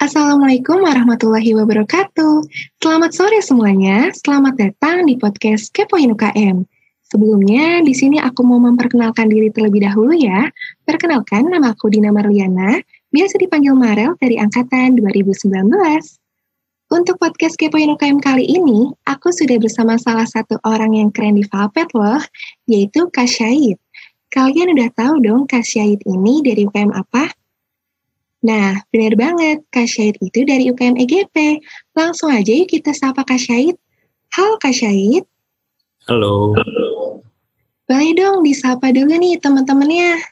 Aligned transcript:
Assalamualaikum 0.00 0.80
warahmatullahi 0.80 1.52
wabarakatuh. 1.60 2.48
Selamat 2.80 3.12
sore 3.12 3.44
semuanya. 3.44 4.08
Selamat 4.16 4.56
datang 4.56 5.04
di 5.04 5.20
podcast 5.20 5.68
Kepoin 5.76 6.08
UKM. 6.16 6.64
Sebelumnya, 7.04 7.84
di 7.84 7.92
sini 7.92 8.16
aku 8.16 8.40
mau 8.40 8.56
memperkenalkan 8.64 9.28
diri 9.28 9.52
terlebih 9.52 9.84
dahulu 9.84 10.16
ya. 10.16 10.48
Perkenalkan, 10.88 11.52
nama 11.52 11.76
aku 11.76 11.92
Dina 11.92 12.16
Marliana, 12.16 12.80
biasa 13.12 13.44
dipanggil 13.44 13.76
Marel 13.76 14.16
dari 14.16 14.40
Angkatan 14.40 14.96
2019. 14.96 15.68
Untuk 16.96 17.20
podcast 17.20 17.60
Kepoin 17.60 17.92
UKM 17.92 18.24
kali 18.24 18.48
ini, 18.48 18.88
aku 19.04 19.36
sudah 19.36 19.60
bersama 19.60 20.00
salah 20.00 20.24
satu 20.24 20.56
orang 20.64 20.96
yang 20.96 21.12
keren 21.12 21.36
di 21.36 21.44
Valpet 21.44 21.92
loh, 21.92 22.24
yaitu 22.64 23.04
Kak 23.12 23.28
Syahid. 23.28 23.76
Kalian 24.32 24.72
udah 24.80 24.88
tahu 24.96 25.20
dong 25.20 25.44
Kak 25.44 25.60
Syahid 25.60 26.00
ini 26.08 26.40
dari 26.40 26.64
UKM 26.64 26.88
apa? 26.96 27.36
Nah, 28.40 28.80
benar 28.88 29.20
banget, 29.20 29.60
Kak 29.68 29.84
Syahid 29.84 30.16
itu 30.24 30.48
dari 30.48 30.72
UKM 30.72 30.96
EGP. 30.96 31.60
Langsung 31.92 32.32
aja 32.32 32.48
yuk 32.48 32.72
kita 32.72 32.96
sapa 32.96 33.20
Kak 33.20 33.36
Syahid. 33.36 33.76
Halo 34.32 34.56
Kak 34.56 34.72
Syahid. 34.72 35.28
Halo. 36.08 36.56
Boleh 37.84 38.12
dong 38.16 38.40
disapa 38.40 38.96
dulu 38.96 39.12
nih 39.12 39.36
teman-temannya. 39.36 40.24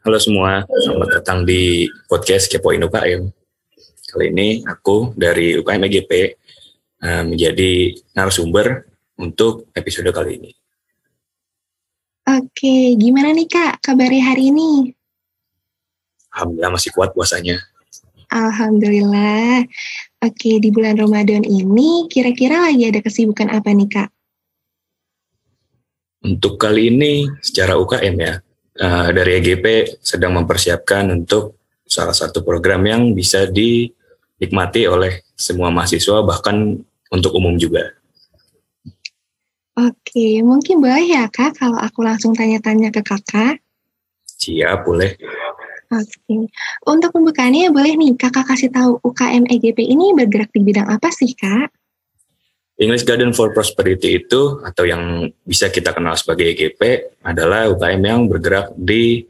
Halo 0.00 0.16
semua, 0.16 0.64
selamat 0.88 1.20
datang 1.20 1.44
di 1.44 1.84
podcast 2.08 2.48
Kepoin 2.48 2.80
UKM. 2.80 3.28
Kali 4.08 4.26
ini 4.32 4.64
aku 4.64 5.12
dari 5.12 5.52
UKM 5.60 5.84
EGP 5.84 6.12
eh, 7.04 7.22
menjadi 7.28 7.92
narasumber 8.16 8.88
untuk 9.20 9.68
episode 9.76 10.08
kali 10.16 10.40
ini. 10.40 10.50
Oke, 12.24 12.96
gimana 12.96 13.36
nih 13.36 13.44
Kak 13.44 13.84
kabarnya 13.84 14.32
hari 14.32 14.48
ini? 14.48 14.96
Alhamdulillah 16.34 16.72
masih 16.72 16.90
kuat 16.94 17.10
puasanya. 17.12 17.58
Alhamdulillah. 18.30 19.66
Oke, 20.22 20.62
di 20.62 20.70
bulan 20.70 20.94
Ramadan 20.94 21.42
ini 21.42 22.06
kira-kira 22.06 22.70
lagi 22.70 22.86
ada 22.86 23.00
kesibukan 23.02 23.50
apa 23.50 23.74
nih 23.74 23.88
Kak? 23.90 24.08
Untuk 26.20 26.60
kali 26.60 26.92
ini 26.92 27.26
secara 27.40 27.80
UKM 27.80 28.16
ya, 28.20 28.38
uh, 28.78 29.08
dari 29.10 29.40
EGP 29.40 29.98
sedang 30.04 30.36
mempersiapkan 30.36 31.08
untuk 31.10 31.58
salah 31.88 32.14
satu 32.14 32.44
program 32.44 32.86
yang 32.86 33.02
bisa 33.16 33.48
dinikmati 33.48 34.86
oleh 34.86 35.26
semua 35.34 35.72
mahasiswa 35.72 36.22
bahkan 36.22 36.78
untuk 37.10 37.34
umum 37.34 37.56
juga. 37.58 37.96
Oke, 39.80 40.44
mungkin 40.44 40.84
boleh 40.84 41.08
ya 41.08 41.24
Kak 41.32 41.56
kalau 41.56 41.80
aku 41.80 42.04
langsung 42.04 42.36
tanya-tanya 42.36 42.92
ke 42.92 43.00
Kakak? 43.00 43.64
Siap, 44.40 44.84
boleh. 44.84 45.16
Oke, 45.90 46.46
untuk 46.86 47.10
pembukaannya 47.10 47.74
boleh 47.74 47.98
nih 47.98 48.14
kakak 48.14 48.46
kasih 48.46 48.70
tahu 48.70 49.02
UKM 49.02 49.50
EGP 49.50 49.90
ini 49.90 50.14
bergerak 50.14 50.54
di 50.54 50.62
bidang 50.62 50.86
apa 50.86 51.10
sih 51.10 51.34
kak? 51.34 51.74
English 52.78 53.02
Garden 53.02 53.34
for 53.34 53.50
Prosperity 53.50 54.22
itu 54.22 54.62
atau 54.62 54.86
yang 54.86 55.26
bisa 55.42 55.66
kita 55.66 55.90
kenal 55.90 56.14
sebagai 56.14 56.46
EGP 56.54 56.80
adalah 57.26 57.66
UKM 57.74 58.02
yang 58.06 58.30
bergerak 58.30 58.70
di 58.78 59.26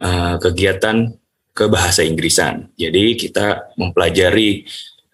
uh, 0.00 0.40
kegiatan 0.40 1.12
kebahasa 1.52 2.00
Inggrisan. 2.00 2.72
Jadi 2.80 3.20
kita 3.20 3.76
mempelajari 3.76 4.64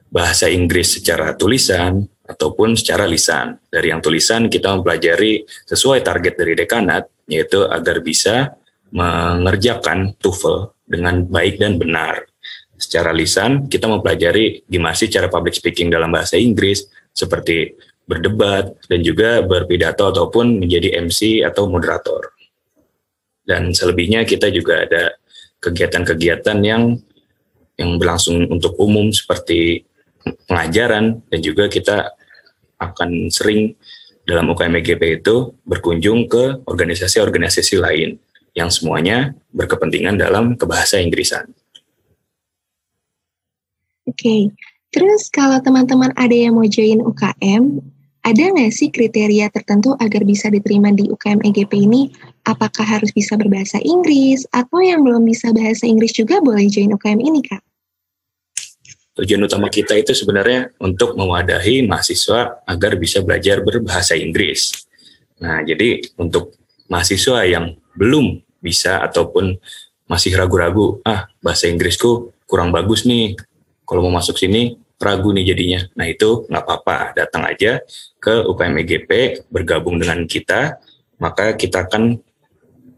bahasa 0.06 0.46
Inggris 0.46 1.02
secara 1.02 1.34
tulisan 1.34 2.06
ataupun 2.30 2.78
secara 2.78 3.10
lisan. 3.10 3.58
Dari 3.66 3.90
yang 3.90 3.98
tulisan 3.98 4.46
kita 4.46 4.70
mempelajari 4.70 5.42
sesuai 5.66 6.06
target 6.06 6.38
dari 6.38 6.54
dekanat 6.54 7.10
yaitu 7.26 7.66
agar 7.66 8.06
bisa 8.06 8.54
mengerjakan 8.94 10.14
TOEFL 10.22 10.75
dengan 10.86 11.26
baik 11.26 11.58
dan 11.58 11.76
benar. 11.76 12.24
Secara 12.78 13.10
lisan, 13.10 13.66
kita 13.66 13.90
mempelajari 13.90 14.64
gimana 14.70 14.94
sih 14.94 15.10
cara 15.10 15.26
public 15.26 15.58
speaking 15.58 15.90
dalam 15.90 16.12
bahasa 16.14 16.38
Inggris, 16.38 16.86
seperti 17.10 17.74
berdebat 18.06 18.78
dan 18.86 19.02
juga 19.02 19.42
berpidato 19.42 20.06
ataupun 20.14 20.62
menjadi 20.62 21.02
MC 21.02 21.42
atau 21.42 21.66
moderator. 21.66 22.30
Dan 23.42 23.74
selebihnya 23.74 24.22
kita 24.22 24.50
juga 24.54 24.86
ada 24.86 25.18
kegiatan-kegiatan 25.58 26.58
yang 26.62 26.94
yang 27.76 27.90
berlangsung 28.00 28.46
untuk 28.48 28.78
umum 28.80 29.10
seperti 29.12 29.84
pengajaran 30.48 31.22
dan 31.28 31.40
juga 31.42 31.68
kita 31.68 32.14
akan 32.80 33.28
sering 33.32 33.76
dalam 34.26 34.50
UKM 34.50 34.82
EGP 34.82 35.22
itu 35.22 35.54
berkunjung 35.62 36.26
ke 36.26 36.66
organisasi-organisasi 36.66 37.78
lain 37.78 38.18
yang 38.56 38.72
semuanya 38.72 39.36
berkepentingan 39.52 40.16
dalam 40.16 40.56
kebahasa 40.56 40.98
Inggrisan. 40.98 41.52
Oke, 44.08 44.16
okay. 44.16 44.42
terus 44.90 45.28
kalau 45.28 45.60
teman-teman 45.60 46.14
ada 46.16 46.32
yang 46.32 46.56
mau 46.56 46.64
join 46.64 47.04
UKM, 47.04 47.84
ada 48.24 48.42
nggak 48.42 48.72
sih 48.72 48.88
kriteria 48.88 49.52
tertentu 49.52 49.92
agar 50.00 50.24
bisa 50.24 50.48
diterima 50.48 50.90
di 50.90 51.06
UKM 51.06 51.44
EGP 51.44 51.84
ini? 51.84 52.10
Apakah 52.48 52.86
harus 52.86 53.12
bisa 53.12 53.36
berbahasa 53.36 53.76
Inggris, 53.82 54.46
atau 54.54 54.80
yang 54.80 55.04
belum 55.04 55.26
bisa 55.26 55.52
bahasa 55.52 55.84
Inggris 55.84 56.14
juga 56.16 56.38
boleh 56.40 56.70
join 56.70 56.90
UKM 56.96 57.20
ini, 57.20 57.42
Kak? 57.44 57.62
Tujuan 59.18 59.42
utama 59.42 59.66
kita 59.72 59.98
itu 59.98 60.14
sebenarnya 60.14 60.70
untuk 60.78 61.18
mewadahi 61.18 61.82
mahasiswa 61.82 62.62
agar 62.68 62.94
bisa 63.00 63.24
belajar 63.26 63.64
berbahasa 63.64 64.14
Inggris. 64.14 64.86
Nah, 65.42 65.66
jadi 65.66 66.04
untuk 66.20 66.54
mahasiswa 66.86 67.42
yang 67.42 67.74
belum 67.98 68.45
bisa 68.66 68.98
ataupun 69.06 69.54
masih 70.10 70.34
ragu-ragu, 70.34 70.98
ah 71.06 71.30
bahasa 71.38 71.70
Inggrisku 71.70 72.34
kurang 72.50 72.74
bagus 72.74 73.06
nih, 73.06 73.38
kalau 73.86 74.02
mau 74.06 74.18
masuk 74.18 74.34
sini 74.34 74.74
ragu 74.98 75.30
nih 75.30 75.54
jadinya. 75.54 75.80
Nah 75.94 76.06
itu 76.10 76.46
nggak 76.50 76.62
apa-apa, 76.66 77.14
datang 77.14 77.46
aja 77.46 77.78
ke 78.18 78.42
UKM 78.42 78.74
EGP, 78.82 79.10
bergabung 79.46 80.02
dengan 80.02 80.26
kita, 80.26 80.82
maka 81.22 81.54
kita 81.54 81.86
akan 81.86 82.18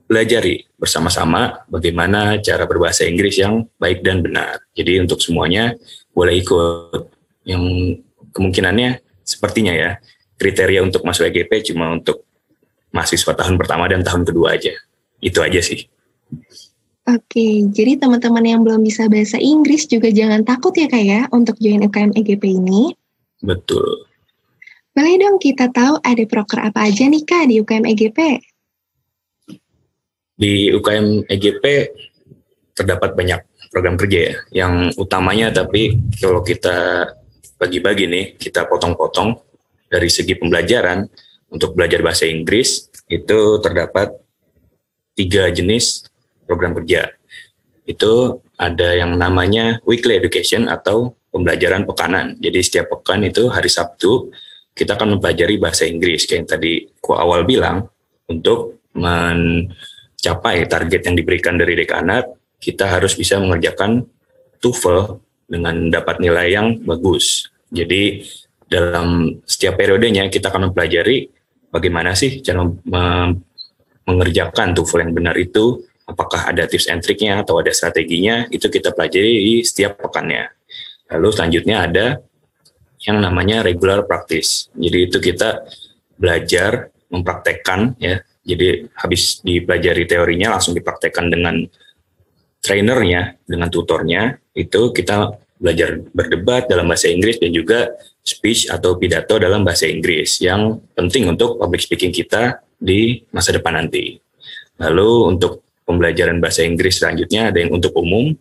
belajari 0.09 0.65
bersama-sama 0.81 1.69
bagaimana 1.69 2.41
cara 2.41 2.65
berbahasa 2.65 3.05
Inggris 3.05 3.37
yang 3.37 3.69
baik 3.77 4.01
dan 4.01 4.25
benar. 4.25 4.65
Jadi 4.73 5.05
untuk 5.05 5.21
semuanya 5.21 5.77
boleh 6.17 6.41
ikut. 6.41 7.21
Yang 7.49 7.65
kemungkinannya 8.37 9.01
sepertinya 9.25 9.73
ya, 9.73 9.91
kriteria 10.37 10.85
untuk 10.85 11.01
masuk 11.01 11.33
EGP 11.33 11.73
cuma 11.73 11.97
untuk 11.97 12.29
mahasiswa 12.93 13.33
tahun 13.33 13.57
pertama 13.57 13.89
dan 13.89 14.05
tahun 14.05 14.29
kedua 14.29 14.57
aja. 14.57 14.77
Itu 15.19 15.43
aja 15.43 15.59
sih. 15.59 15.87
Oke, 17.09 17.65
jadi 17.73 17.97
teman-teman 17.97 18.45
yang 18.45 18.61
belum 18.61 18.85
bisa 18.85 19.09
bahasa 19.09 19.41
Inggris 19.41 19.89
juga 19.89 20.13
jangan 20.13 20.45
takut 20.45 20.77
ya 20.77 20.93
kak 20.93 21.05
ya 21.09 21.25
untuk 21.33 21.57
join 21.57 21.81
UKM 21.81 22.13
EGP 22.13 22.45
ini. 22.61 22.93
Betul. 23.41 24.05
Boleh 24.93 25.17
dong 25.17 25.41
kita 25.41 25.73
tahu 25.73 25.97
ada 26.05 26.25
proker 26.29 26.69
apa 26.69 26.85
aja 26.85 27.09
nih 27.09 27.25
kak 27.25 27.49
di 27.49 27.65
UKM 27.65 27.89
EGP? 27.97 28.19
Di 30.37 30.69
UKM 30.77 31.25
EGP 31.33 31.65
terdapat 32.77 33.17
banyak 33.17 33.41
program 33.73 33.97
kerja 33.97 34.19
ya. 34.21 34.35
Yang 34.53 35.01
utamanya 35.01 35.49
tapi 35.49 35.97
kalau 36.21 36.45
kita 36.45 37.09
bagi-bagi 37.57 38.05
nih, 38.07 38.27
kita 38.37 38.69
potong-potong 38.69 39.35
dari 39.89 40.13
segi 40.13 40.37
pembelajaran 40.37 41.09
untuk 41.49 41.73
belajar 41.73 42.05
bahasa 42.05 42.29
Inggris 42.29 42.87
itu 43.09 43.59
terdapat 43.65 44.13
tiga 45.19 45.51
jenis 45.51 46.07
program 46.47 46.79
kerja. 46.79 47.11
Itu 47.83 48.39
ada 48.55 48.95
yang 48.95 49.19
namanya 49.19 49.83
weekly 49.83 50.15
education 50.15 50.71
atau 50.71 51.19
pembelajaran 51.35 51.83
pekanan. 51.83 52.39
Jadi 52.39 52.59
setiap 52.63 52.95
pekan 52.95 53.27
itu 53.27 53.51
hari 53.51 53.67
Sabtu 53.67 54.31
kita 54.79 54.95
akan 54.95 55.19
mempelajari 55.19 55.59
bahasa 55.59 55.91
Inggris 55.91 56.23
kayak 56.23 56.39
yang 56.39 56.47
tadi 56.47 56.73
ku 57.03 57.19
awal 57.19 57.43
bilang 57.43 57.91
untuk 58.31 58.87
mencapai 58.95 60.71
target 60.71 61.11
yang 61.11 61.17
diberikan 61.19 61.59
dari 61.59 61.75
dekanat 61.75 62.31
kita 62.59 62.87
harus 62.87 63.15
bisa 63.19 63.39
mengerjakan 63.43 64.07
TOEFL 64.59 65.19
dengan 65.47 65.91
dapat 65.91 66.19
nilai 66.23 66.47
yang 66.55 66.67
bagus. 66.83 67.47
Jadi 67.71 68.23
dalam 68.69 69.41
setiap 69.49 69.81
periodenya 69.81 70.29
kita 70.29 70.53
akan 70.53 70.71
mempelajari 70.71 71.31
bagaimana 71.73 72.13
sih 72.13 72.45
cara 72.45 72.67
mengerjakan 74.09 74.73
TOEFL 74.73 75.05
yang 75.05 75.13
benar 75.13 75.37
itu, 75.37 75.85
apakah 76.09 76.49
ada 76.49 76.65
tips 76.65 76.89
and 76.89 77.05
triknya 77.05 77.45
atau 77.45 77.61
ada 77.61 77.69
strateginya, 77.69 78.49
itu 78.49 78.73
kita 78.73 78.97
pelajari 78.97 79.33
di 79.37 79.55
setiap 79.61 80.01
pekannya. 80.01 80.49
Lalu 81.13 81.29
selanjutnya 81.37 81.77
ada 81.85 82.07
yang 83.05 83.21
namanya 83.21 83.61
regular 83.61 84.09
practice. 84.09 84.73
Jadi 84.73 84.99
itu 85.13 85.21
kita 85.21 85.69
belajar 86.17 86.89
mempraktekkan 87.13 88.01
ya. 88.01 88.25
Jadi 88.49 88.89
habis 88.97 89.45
dipelajari 89.45 90.09
teorinya 90.09 90.57
langsung 90.57 90.73
dipraktekkan 90.73 91.29
dengan 91.29 91.69
trainernya, 92.65 93.37
dengan 93.45 93.69
tutornya, 93.69 94.41
itu 94.57 94.91
kita 94.91 95.37
belajar 95.61 96.01
berdebat 96.17 96.65
dalam 96.71 96.89
bahasa 96.89 97.13
Inggris 97.13 97.37
dan 97.37 97.53
juga 97.53 97.93
speech 98.25 98.73
atau 98.73 98.97
pidato 98.97 99.37
dalam 99.37 99.67
bahasa 99.67 99.85
Inggris 99.91 100.39
yang 100.41 100.79
penting 100.95 101.29
untuk 101.29 101.59
public 101.59 101.83
speaking 101.83 102.15
kita 102.15 102.63
di 102.79 103.27
masa 103.35 103.53
depan 103.53 103.75
nanti. 103.85 104.17
Lalu 104.79 105.35
untuk 105.35 105.67
pembelajaran 105.83 106.39
bahasa 106.39 106.63
Inggris 106.63 107.03
selanjutnya 107.03 107.51
ada 107.51 107.59
yang 107.59 107.75
untuk 107.75 107.93
umum, 107.99 108.33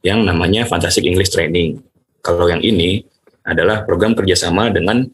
yang 0.00 0.24
namanya 0.24 0.64
Fantastic 0.66 1.04
English 1.04 1.30
Training. 1.30 1.78
Kalau 2.24 2.48
yang 2.48 2.64
ini 2.64 3.04
adalah 3.44 3.84
program 3.84 4.16
kerjasama 4.16 4.72
dengan 4.72 5.06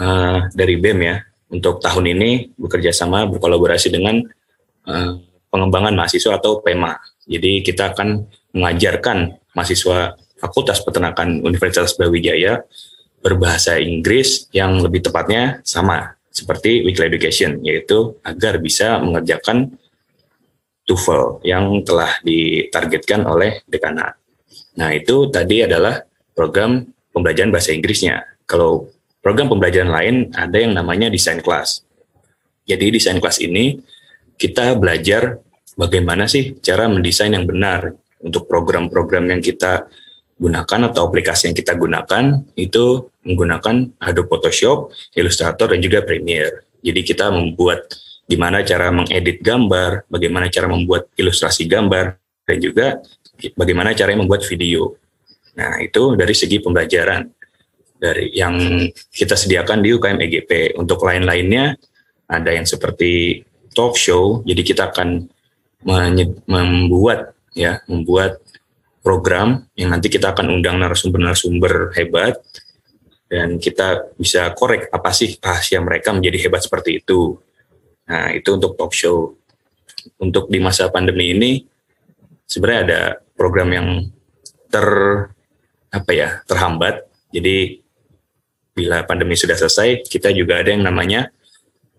uh, 0.00 0.48
dari 0.54 0.78
BEM 0.80 0.98
ya. 1.02 1.16
Untuk 1.46 1.78
tahun 1.78 2.10
ini 2.18 2.58
bekerja 2.58 2.90
sama 2.90 3.22
berkolaborasi 3.30 3.94
dengan 3.94 4.18
uh, 4.90 5.14
pengembangan 5.46 5.94
mahasiswa 5.94 6.42
atau 6.42 6.58
PEMA. 6.58 6.98
Jadi 7.26 7.62
kita 7.62 7.94
akan 7.94 8.26
mengajarkan 8.50 9.38
mahasiswa 9.54 10.18
Fakultas 10.42 10.82
Peternakan 10.82 11.40
Universitas 11.46 11.94
Brawijaya 11.94 12.66
berbahasa 13.22 13.78
Inggris 13.78 14.50
yang 14.50 14.82
lebih 14.82 15.06
tepatnya 15.06 15.62
sama 15.62 16.15
seperti 16.36 16.84
weekly 16.84 17.08
education 17.08 17.64
yaitu 17.64 18.20
agar 18.20 18.60
bisa 18.60 19.00
mengerjakan 19.00 19.72
TOEFL 20.84 21.40
yang 21.48 21.80
telah 21.82 22.20
ditargetkan 22.20 23.24
oleh 23.24 23.64
dekanat. 23.64 24.20
Nah, 24.76 24.92
itu 24.92 25.32
tadi 25.32 25.64
adalah 25.64 26.04
program 26.36 26.84
pembelajaran 27.10 27.48
bahasa 27.48 27.72
Inggrisnya. 27.72 28.22
Kalau 28.44 28.92
program 29.24 29.48
pembelajaran 29.48 29.90
lain 29.90 30.16
ada 30.36 30.54
yang 30.60 30.76
namanya 30.76 31.08
desain 31.08 31.40
kelas. 31.40 31.82
Jadi 32.68 32.92
desain 32.92 33.18
kelas 33.18 33.40
ini 33.40 33.80
kita 34.36 34.76
belajar 34.76 35.40
bagaimana 35.74 36.28
sih 36.28 36.60
cara 36.60 36.86
mendesain 36.86 37.32
yang 37.32 37.48
benar 37.48 37.96
untuk 38.20 38.44
program-program 38.46 39.32
yang 39.32 39.40
kita 39.40 39.88
gunakan 40.36 40.80
atau 40.92 41.08
aplikasi 41.08 41.48
yang 41.50 41.56
kita 41.56 41.72
gunakan 41.74 42.44
itu 42.60 43.08
menggunakan 43.24 43.88
Adobe 44.04 44.28
Photoshop, 44.28 44.92
Illustrator, 45.16 45.72
dan 45.72 45.80
juga 45.80 46.04
Premiere. 46.04 46.68
Jadi 46.84 47.00
kita 47.02 47.32
membuat 47.32 47.88
gimana 48.28 48.60
cara 48.60 48.92
mengedit 48.92 49.40
gambar, 49.40 50.04
bagaimana 50.12 50.52
cara 50.52 50.68
membuat 50.68 51.08
ilustrasi 51.16 51.64
gambar, 51.66 52.20
dan 52.46 52.56
juga 52.60 53.00
bagaimana 53.56 53.96
cara 53.96 54.12
membuat 54.12 54.44
video. 54.46 54.94
Nah, 55.56 55.80
itu 55.80 56.14
dari 56.14 56.34
segi 56.36 56.60
pembelajaran 56.60 57.26
dari 57.96 58.28
yang 58.36 58.60
kita 59.08 59.34
sediakan 59.34 59.80
di 59.80 59.96
UKM 59.96 60.20
EGP. 60.20 60.76
Untuk 60.76 61.00
lain-lainnya 61.00 61.80
ada 62.28 62.50
yang 62.52 62.68
seperti 62.68 63.40
talk 63.72 63.96
show, 63.96 64.44
jadi 64.44 64.62
kita 64.62 64.92
akan 64.92 65.32
membuat 66.46 67.32
ya, 67.56 67.80
membuat 67.88 68.44
program 69.06 69.62
yang 69.78 69.94
nanti 69.94 70.10
kita 70.10 70.34
akan 70.34 70.58
undang 70.58 70.82
narasumber-narasumber 70.82 71.94
hebat 71.94 72.42
dan 73.30 73.62
kita 73.62 74.10
bisa 74.18 74.50
korek 74.58 74.90
apa 74.90 75.14
sih 75.14 75.38
rahasia 75.38 75.78
mereka 75.78 76.10
menjadi 76.10 76.50
hebat 76.50 76.66
seperti 76.66 76.98
itu. 76.98 77.38
Nah, 78.10 78.34
itu 78.34 78.50
untuk 78.50 78.74
talk 78.74 78.90
show. 78.90 79.38
Untuk 80.18 80.50
di 80.50 80.58
masa 80.58 80.90
pandemi 80.90 81.30
ini 81.34 81.62
sebenarnya 82.50 82.82
ada 82.82 83.00
program 83.38 83.70
yang 83.70 83.88
ter 84.70 84.86
apa 85.94 86.10
ya, 86.10 86.42
terhambat. 86.50 87.06
Jadi 87.30 87.78
bila 88.74 89.06
pandemi 89.06 89.38
sudah 89.38 89.54
selesai, 89.54 90.02
kita 90.02 90.34
juga 90.34 90.58
ada 90.58 90.74
yang 90.74 90.82
namanya 90.82 91.30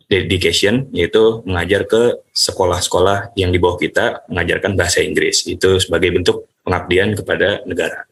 dedication 0.08 0.88
yaitu 0.96 1.44
mengajar 1.44 1.84
ke 1.84 2.20
sekolah-sekolah 2.32 3.36
yang 3.36 3.52
di 3.52 3.60
bawah 3.60 3.76
kita 3.76 4.24
mengajarkan 4.32 4.80
bahasa 4.80 5.04
Inggris. 5.04 5.44
Itu 5.48 5.80
sebagai 5.84 6.16
bentuk 6.16 6.48
pengabdian 6.68 7.16
kepada 7.16 7.64
negara. 7.64 8.04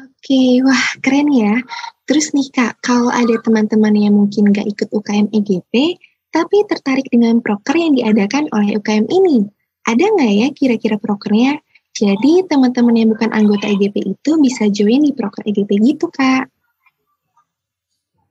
Oke, 0.00 0.64
wah 0.64 0.84
keren 1.04 1.28
ya. 1.28 1.60
Terus 2.08 2.32
nih 2.32 2.48
Kak, 2.48 2.80
kalau 2.80 3.12
ada 3.12 3.36
teman-teman 3.44 3.92
yang 3.92 4.16
mungkin 4.16 4.50
nggak 4.50 4.66
ikut 4.72 4.88
UKM 4.90 5.28
EGP, 5.36 6.00
tapi 6.32 6.56
tertarik 6.66 7.06
dengan 7.12 7.44
proker 7.44 7.76
yang 7.76 7.92
diadakan 7.92 8.48
oleh 8.56 8.80
UKM 8.80 9.06
ini, 9.12 9.44
ada 9.84 10.02
nggak 10.02 10.32
ya 10.32 10.48
kira-kira 10.56 10.96
prokernya? 10.96 11.60
Jadi 11.96 12.44
teman-teman 12.44 12.92
yang 12.96 13.08
bukan 13.12 13.32
anggota 13.32 13.70
EGP 13.70 14.16
itu 14.16 14.30
bisa 14.40 14.68
join 14.68 15.04
di 15.04 15.12
proker 15.16 15.44
EGP 15.44 15.70
gitu 15.80 16.08
Kak. 16.12 16.44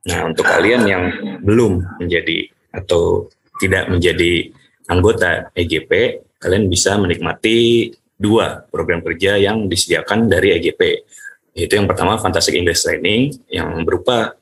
Nah 0.06 0.20
untuk 0.22 0.46
kalian 0.46 0.86
yang 0.86 1.04
belum 1.42 1.82
menjadi 1.98 2.46
atau 2.70 3.26
tidak 3.58 3.90
menjadi 3.90 4.54
anggota 4.86 5.50
EGP, 5.58 6.22
kalian 6.40 6.68
bisa 6.68 6.96
menikmati 7.00 7.90
dua 8.16 8.64
program 8.72 9.04
kerja 9.04 9.36
yang 9.36 9.68
disediakan 9.68 10.28
dari 10.28 10.56
EGP 10.56 10.80
yaitu 11.56 11.80
yang 11.80 11.88
pertama 11.88 12.20
Fantastic 12.20 12.52
English 12.52 12.84
Training 12.84 13.32
yang 13.48 13.80
berupa 13.84 14.36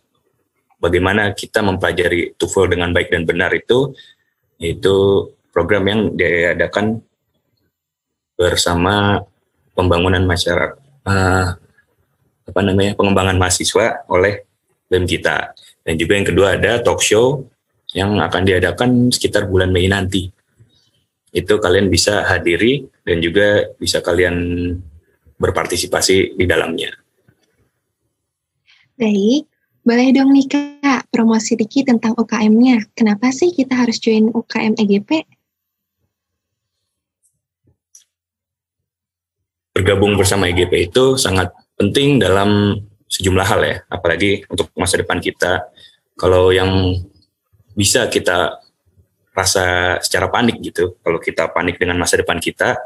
bagaimana 0.82 1.30
kita 1.30 1.62
mempelajari 1.62 2.34
TOEFL 2.34 2.74
dengan 2.74 2.90
baik 2.90 3.08
dan 3.14 3.22
benar 3.22 3.54
itu 3.54 3.94
itu 4.58 5.30
program 5.54 5.86
yang 5.86 6.00
diadakan 6.18 6.98
bersama 8.34 9.22
pembangunan 9.78 10.26
masyarakat 10.26 10.74
uh, 11.06 11.54
apa 12.44 12.60
namanya 12.60 12.98
pengembangan 12.98 13.38
mahasiswa 13.38 14.02
oleh 14.10 14.42
BEM 14.90 15.06
kita. 15.06 15.54
Dan 15.86 15.94
juga 15.94 16.12
yang 16.18 16.26
kedua 16.26 16.46
ada 16.58 16.82
talk 16.82 16.98
show 16.98 17.46
yang 17.94 18.18
akan 18.18 18.42
diadakan 18.42 18.90
sekitar 19.14 19.46
bulan 19.46 19.70
Mei 19.70 19.86
nanti 19.86 20.33
itu 21.34 21.58
kalian 21.58 21.90
bisa 21.90 22.22
hadiri 22.22 22.86
dan 23.02 23.18
juga 23.18 23.74
bisa 23.74 23.98
kalian 23.98 24.70
berpartisipasi 25.34 26.38
di 26.38 26.44
dalamnya. 26.46 26.94
Baik, 28.94 29.50
boleh 29.82 30.14
dong 30.14 30.30
nih 30.30 30.46
Kak, 30.46 31.10
promosi 31.10 31.58
dikit 31.58 31.90
tentang 31.90 32.14
UKM-nya. 32.14 32.86
Kenapa 32.94 33.34
sih 33.34 33.50
kita 33.50 33.74
harus 33.74 33.98
join 33.98 34.30
UKM 34.30 34.78
EGP? 34.78 35.26
Bergabung 39.74 40.14
bersama 40.14 40.46
EGP 40.46 40.94
itu 40.94 41.18
sangat 41.18 41.50
penting 41.74 42.22
dalam 42.22 42.78
sejumlah 43.10 43.46
hal 43.46 43.60
ya, 43.66 43.76
apalagi 43.90 44.46
untuk 44.46 44.70
masa 44.78 45.02
depan 45.02 45.18
kita. 45.18 45.66
Kalau 46.14 46.54
yang 46.54 46.94
bisa 47.74 48.06
kita 48.06 48.63
rasa 49.34 49.98
secara 49.98 50.30
panik 50.30 50.62
gitu, 50.62 50.94
kalau 51.02 51.18
kita 51.18 51.50
panik 51.50 51.76
dengan 51.76 51.98
masa 51.98 52.16
depan 52.16 52.38
kita, 52.38 52.78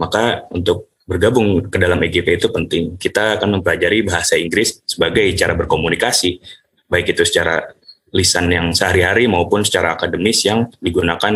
maka 0.00 0.48
untuk 0.48 0.88
bergabung 1.04 1.68
ke 1.68 1.76
dalam 1.76 2.00
EGP 2.00 2.40
itu 2.40 2.48
penting. 2.48 2.96
Kita 2.96 3.36
akan 3.36 3.60
mempelajari 3.60 4.00
bahasa 4.06 4.40
Inggris 4.40 4.80
sebagai 4.88 5.28
cara 5.36 5.52
berkomunikasi, 5.52 6.40
baik 6.88 7.12
itu 7.12 7.28
secara 7.28 7.76
lisan 8.12 8.48
yang 8.48 8.72
sehari-hari 8.72 9.28
maupun 9.28 9.64
secara 9.64 9.96
akademis 9.96 10.44
yang 10.48 10.68
digunakan 10.80 11.32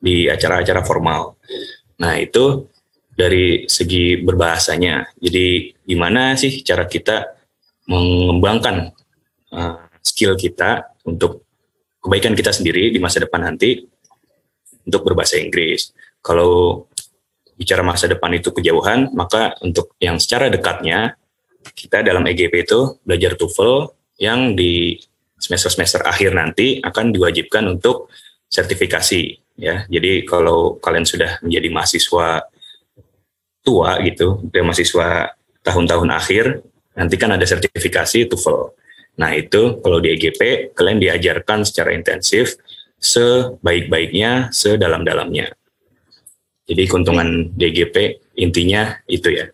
di 0.00 0.26
acara-acara 0.26 0.82
formal. 0.82 1.38
Nah, 2.00 2.16
itu 2.16 2.66
dari 3.12 3.68
segi 3.68 4.18
berbahasanya. 4.18 5.14
Jadi, 5.20 5.76
gimana 5.84 6.34
sih 6.34 6.64
cara 6.64 6.88
kita 6.88 7.36
mengembangkan 7.90 8.94
uh, 9.52 9.90
skill 10.00 10.38
kita 10.38 10.96
untuk 11.04 11.44
kebaikan 12.00 12.32
kita 12.32 12.54
sendiri 12.54 12.88
di 12.88 12.98
masa 13.02 13.20
depan 13.20 13.44
nanti 13.44 13.84
untuk 14.90 15.06
berbahasa 15.06 15.38
Inggris. 15.38 15.94
Kalau 16.18 16.84
bicara 17.54 17.86
masa 17.86 18.10
depan 18.10 18.34
itu 18.34 18.50
kejauhan, 18.50 19.14
maka 19.14 19.54
untuk 19.62 19.94
yang 20.02 20.18
secara 20.18 20.50
dekatnya, 20.50 21.14
kita 21.78 22.02
dalam 22.02 22.26
EGP 22.26 22.66
itu 22.66 22.98
belajar 23.06 23.38
TOEFL 23.38 23.94
yang 24.18 24.58
di 24.58 24.98
semester-semester 25.38 26.04
akhir 26.04 26.36
nanti 26.36 26.82
akan 26.82 27.14
diwajibkan 27.14 27.64
untuk 27.68 28.12
sertifikasi 28.50 29.20
ya. 29.56 29.84
Jadi 29.88 30.24
kalau 30.24 30.76
kalian 30.80 31.06
sudah 31.06 31.40
menjadi 31.40 31.68
mahasiswa 31.70 32.44
tua 33.60 34.00
gitu, 34.04 34.40
dan 34.48 34.64
mahasiswa 34.64 35.36
tahun-tahun 35.60 36.10
akhir, 36.10 36.44
nanti 36.96 37.14
kan 37.20 37.36
ada 37.36 37.44
sertifikasi 37.44 38.28
TOEFL. 38.28 38.60
Nah 39.20 39.36
itu 39.36 39.84
kalau 39.84 40.00
di 40.00 40.16
EGP 40.16 40.72
kalian 40.72 40.96
diajarkan 40.96 41.68
secara 41.68 41.92
intensif 41.92 42.56
sebaik-baiknya, 43.00 44.52
sedalam-dalamnya. 44.52 45.50
Jadi 46.70 46.82
keuntungan 46.86 47.50
DGP 47.56 48.20
intinya 48.38 48.94
itu 49.10 49.34
ya. 49.34 49.50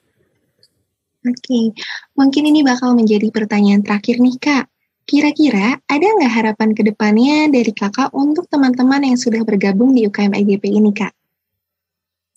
Oke, 1.27 1.75
mungkin 2.15 2.43
ini 2.47 2.61
bakal 2.63 2.93
menjadi 2.95 3.33
pertanyaan 3.33 3.83
terakhir 3.83 4.21
nih 4.21 4.37
Kak. 4.37 4.65
Kira-kira 5.07 5.79
ada 5.87 6.07
nggak 6.07 6.33
harapan 6.35 6.71
ke 6.75 6.83
depannya 6.83 7.47
dari 7.51 7.71
kakak 7.71 8.11
untuk 8.11 8.51
teman-teman 8.51 9.07
yang 9.07 9.19
sudah 9.19 9.43
bergabung 9.47 9.95
di 9.95 10.07
UKM 10.07 10.35
IGP 10.35 10.67
ini 10.67 10.91
Kak? 10.91 11.15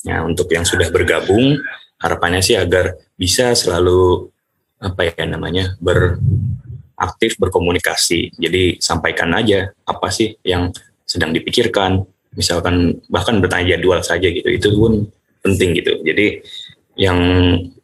Ya, 0.05 0.23
untuk 0.23 0.47
yang 0.53 0.63
sudah 0.63 0.87
bergabung, 0.93 1.59
harapannya 1.99 2.39
sih 2.39 2.55
agar 2.55 2.95
bisa 3.19 3.51
selalu 3.51 4.31
apa 4.79 5.11
ya 5.11 5.27
namanya 5.27 5.75
beraktif 5.83 7.35
berkomunikasi. 7.35 8.31
Jadi 8.39 8.79
sampaikan 8.79 9.35
aja 9.35 9.75
apa 9.83 10.07
sih 10.07 10.39
yang 10.45 10.71
sedang 11.09 11.33
dipikirkan, 11.33 12.05
misalkan 12.37 13.01
bahkan 13.09 13.41
bertanya 13.41 13.73
jadwal 13.73 14.05
saja 14.05 14.29
gitu 14.29 14.45
itu 14.45 14.69
pun 14.77 15.09
penting 15.41 15.73
gitu. 15.81 15.97
Jadi 16.05 16.45
yang 16.99 17.17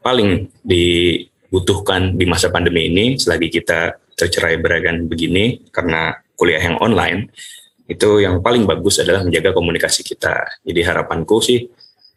paling 0.06 0.54
dibutuhkan 0.62 2.14
di 2.14 2.30
masa 2.30 2.54
pandemi 2.54 2.86
ini 2.86 3.18
selagi 3.18 3.50
kita 3.50 3.98
tercerai 4.14 4.62
beragam 4.62 5.10
begini 5.10 5.66
karena 5.74 6.14
kuliah 6.38 6.62
yang 6.62 6.78
online 6.78 7.34
itu 7.90 8.22
yang 8.22 8.42
paling 8.46 8.70
bagus 8.70 9.02
adalah 9.02 9.26
menjaga 9.26 9.50
komunikasi 9.58 10.06
kita. 10.06 10.46
Jadi 10.62 10.82
harapanku 10.86 11.42
sih 11.42 11.66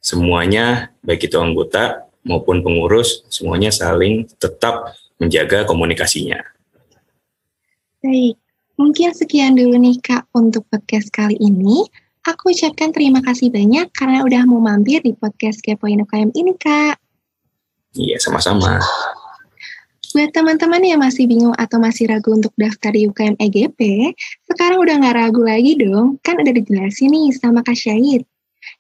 semuanya 0.05 0.93
baik 1.01 1.33
itu 1.33 1.41
anggota 1.41 2.09
maupun 2.25 2.61
pengurus 2.61 3.25
semuanya 3.33 3.73
saling 3.73 4.29
tetap 4.37 4.93
menjaga 5.17 5.65
komunikasinya. 5.65 6.41
Baik, 7.99 8.39
mungkin 8.79 9.11
sekian 9.11 9.59
dulu 9.59 9.75
nih 9.77 9.99
Kak 9.99 10.31
untuk 10.33 10.63
podcast 10.71 11.11
kali 11.11 11.35
ini. 11.43 11.83
Aku 12.25 12.55
ucapkan 12.55 12.95
terima 12.95 13.19
kasih 13.27 13.51
banyak 13.51 13.91
karena 13.91 14.23
udah 14.23 14.47
mau 14.47 14.63
mampir 14.63 15.03
di 15.03 15.13
podcast 15.19 15.59
Kepoin 15.61 15.99
UKM 16.07 16.31
ini 16.39 16.55
Kak. 16.55 16.97
Iya, 17.99 18.23
sama-sama. 18.23 18.79
Buat 20.15 20.33
teman-teman 20.33 20.81
yang 20.81 21.05
masih 21.05 21.29
bingung 21.29 21.53
atau 21.59 21.77
masih 21.77 22.09
ragu 22.09 22.33
untuk 22.33 22.55
daftar 22.57 22.95
di 22.95 23.11
UKM 23.11 23.37
EGP, 23.37 24.13
sekarang 24.49 24.81
udah 24.81 24.95
nggak 25.05 25.17
ragu 25.21 25.43
lagi 25.45 25.77
dong, 25.77 26.17
kan 26.25 26.39
udah 26.41 26.55
dijelasin 26.55 27.13
nih 27.13 27.29
sama 27.37 27.61
Kak 27.61 27.77
Syahid. 27.77 28.25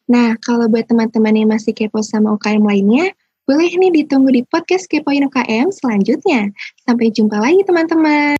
Nah, 0.08 0.38
kalau 0.40 0.70
buat 0.72 0.88
teman-teman 0.88 1.36
yang 1.36 1.50
masih 1.52 1.76
kepo 1.76 2.00
sama 2.00 2.32
UKM 2.38 2.64
lainnya, 2.64 3.12
boleh 3.44 3.68
nih 3.76 4.04
ditunggu 4.04 4.30
di 4.30 4.42
podcast 4.48 4.88
Kepoin 4.88 5.26
UKM 5.28 5.68
selanjutnya. 5.72 6.48
Sampai 6.84 7.12
jumpa 7.12 7.36
lagi 7.40 7.60
teman-teman. 7.64 8.37